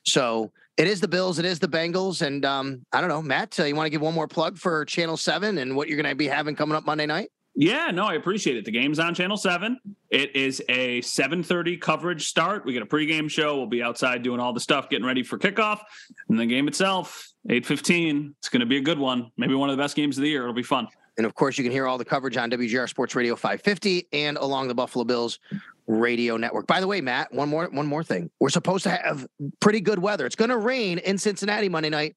So 0.05 0.51
it 0.77 0.87
is 0.87 1.01
the 1.01 1.09
Bills, 1.09 1.39
it 1.39 1.45
is 1.45 1.59
the 1.59 1.69
Bengals, 1.69 2.23
and 2.23 2.45
um, 2.45 2.87
I 2.93 3.01
don't 3.01 3.11
know, 3.11 3.21
Matt. 3.21 3.59
Uh, 3.61 3.65
you 3.65 3.77
want 3.77 3.87
to 3.87 3.91
give 3.91 4.01
one 4.01 4.15
more 4.15 4.29
plug 4.29 4.57
for 4.57 4.85
Channel 4.87 5.19
Seven 5.19 5.59
and 5.59 5.77
what 5.77 5.89
you're 5.89 6.01
going 6.01 6.11
to 6.11 6.17
be 6.17 6.27
having 6.27 6.57
coming 6.57 6.75
up 6.75 6.87
Monday 6.87 7.05
night? 7.05 7.31
Yeah, 7.55 7.91
no, 7.91 8.07
I 8.07 8.15
appreciate 8.15 8.57
it. 8.57 8.65
The 8.65 8.71
game's 8.71 8.99
on 8.99 9.15
Channel 9.15 9.37
Seven. 9.37 9.79
It 10.09 10.35
is 10.35 10.63
a 10.69 11.03
7:30 11.03 11.81
coverage 11.81 12.29
start. 12.29 12.65
We 12.65 12.73
get 12.73 12.83
a 12.83 12.87
pregame 12.87 13.29
show. 13.29 13.57
We'll 13.57 13.67
be 13.67 13.83
outside 13.83 14.23
doing 14.23 14.41
all 14.41 14.53
the 14.53 14.61
stuff, 14.61 14.89
getting 14.89 15.05
ready 15.05 15.23
for 15.23 15.39
kickoff, 15.39 15.81
and 16.29 16.39
the 16.39 16.47
game 16.47 16.69
itself 16.69 17.31
8:15. 17.49 18.35
It's 18.39 18.49
going 18.49 18.61
to 18.61 18.67
be 18.67 18.79
a 18.79 18.81
good 18.81 18.99
one. 18.99 19.31
Maybe 19.37 19.55
one 19.55 19.69
of 19.69 19.77
the 19.77 19.83
best 19.83 19.97
games 19.97 20.17
of 20.17 20.23
the 20.23 20.31
year. 20.31 20.43
It'll 20.43 20.55
be 20.55 20.63
fun. 20.63 20.89
And 21.17 21.27
of 21.27 21.35
course, 21.35 21.59
you 21.59 21.65
can 21.65 21.73
hear 21.73 21.87
all 21.87 21.99
the 21.99 22.05
coverage 22.05 22.37
on 22.37 22.51
WGR 22.51 22.89
Sports 22.89 23.15
Radio 23.15 23.37
550 23.37 24.09
and 24.13 24.37
along 24.37 24.69
the 24.69 24.75
Buffalo 24.75 25.05
Bills 25.05 25.39
radio 25.87 26.37
network. 26.37 26.67
By 26.67 26.81
the 26.81 26.87
way, 26.87 27.01
Matt, 27.01 27.33
one 27.33 27.49
more 27.49 27.69
one 27.71 27.87
more 27.87 28.05
thing. 28.05 28.31
We're 28.41 28.51
supposed 28.51 28.85
to 28.85 28.91
have 28.91 29.27
pretty 29.61 29.81
good 29.81 29.99
weather. 29.99 30.27
It's 30.27 30.37
going 30.37 30.51
to 30.51 30.57
rain 30.57 30.99
in 30.99 31.19
Cincinnati 31.19 31.69
Monday 31.69 31.91
night, 31.91 32.17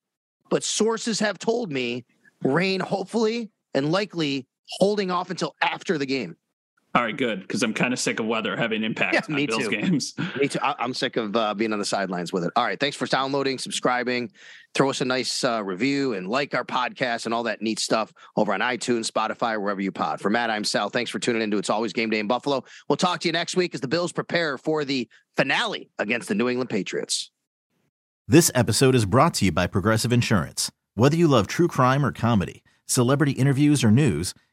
but 0.50 0.64
sources 0.64 1.20
have 1.20 1.40
told 1.40 1.72
me 1.72 2.06
rain 2.44 2.80
hopefully 2.80 3.50
and 3.74 3.92
likely 3.92 4.46
holding 4.80 5.12
off 5.12 5.30
until 5.30 5.56
after 5.62 5.98
the 5.98 6.06
game. 6.06 6.36
All 6.96 7.02
right, 7.02 7.18
good. 7.18 7.42
Because 7.42 7.64
I'm 7.64 7.74
kind 7.74 7.92
of 7.92 8.00
sick 8.00 8.20
of 8.20 8.28
weather 8.28 8.56
having 8.56 8.84
impact 8.84 9.16
yeah, 9.16 9.36
on 9.36 9.46
Bills 9.48 9.64
too. 9.64 9.70
games. 9.72 10.14
me 10.40 10.48
too. 10.48 10.60
I- 10.62 10.84
am 10.84 10.94
sick 10.94 11.18
of 11.18 11.36
uh, 11.36 11.56
being 11.56 11.74
on 11.74 11.80
the 11.80 11.86
sidelines 11.86 12.32
with 12.32 12.44
it. 12.44 12.52
All 12.56 12.64
right, 12.64 12.80
thanks 12.80 12.96
for 12.96 13.08
downloading, 13.08 13.58
subscribing. 13.58 14.32
Throw 14.76 14.92
us 14.92 15.02
a 15.02 15.06
nice 15.06 15.44
uh, 15.44 15.64
review 15.64 16.14
and 16.14 16.28
like 16.28 16.54
our 16.54 16.64
podcast 16.64 17.26
and 17.26 17.34
all 17.34 17.44
that 17.44 17.64
neat 17.64 17.80
stuff 17.80 18.14
over 18.36 18.54
on 18.54 18.60
iTunes, 18.60 19.10
Spotify, 19.10 19.60
wherever 19.60 19.82
you 19.82 19.92
pod. 19.92 20.22
For 20.22 20.30
Matt, 20.30 20.52
I'm 20.52 20.64
Sal. 20.64 20.90
Thanks 20.90 21.10
for 21.10 21.18
tuning 21.18 21.42
into 21.42 21.58
It's 21.58 21.70
Always 21.70 21.94
Game 21.94 22.12
Day 22.12 22.20
in 22.20 22.28
Buffalo. 22.28 22.64
We'll 22.88 22.98
talk 22.98 23.22
to 23.22 23.28
you 23.28 23.32
next 23.32 23.56
week 23.56 23.74
as 23.74 23.82
the 23.82 23.88
Bills 23.88 24.12
prepare 24.12 24.60
for 24.60 24.86
the 24.86 25.10
finale 25.36 25.90
against 25.98 26.28
the 26.28 26.36
New 26.36 26.48
England 26.48 26.70
Patriots. 26.70 27.32
This 28.28 28.52
episode 28.54 28.94
is 28.94 29.06
brought 29.06 29.34
to 29.36 29.46
you 29.46 29.52
by 29.52 29.66
Progressive 29.66 30.14
Insurance. 30.14 30.72
Whether 30.94 31.18
you 31.18 31.28
love 31.28 31.48
true 31.48 31.68
crime 31.68 32.06
or 32.06 32.12
comedy, 32.12 32.64
celebrity 32.86 33.32
interviews 33.34 33.84
or 33.84 33.92
news 33.92 34.34